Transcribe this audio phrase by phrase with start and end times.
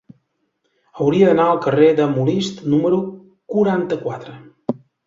[1.01, 3.01] Hauria d'anar al carrer de Molist número
[3.55, 4.39] quaranta-quatre.